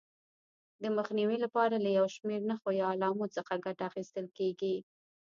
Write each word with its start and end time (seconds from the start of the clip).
د 0.83 0.85
مخنیوي 0.97 1.37
لپاره 1.45 1.75
له 1.83 1.89
یو 1.97 2.05
شمېر 2.15 2.41
نښو 2.49 2.69
یا 2.79 2.85
علامو 2.93 3.25
څخه 3.35 3.53
ګټه 3.65 3.83
اخیستل 3.89 4.25
کېږي. 4.37 4.75